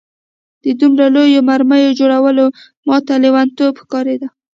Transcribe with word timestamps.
د 0.63 0.65
دومره 0.79 1.05
لویو 1.15 1.45
مرمیو 1.49 1.97
جوړول 1.99 2.37
ماته 2.87 3.13
لېونتوب 3.23 3.73
ښکارېده 3.81 4.27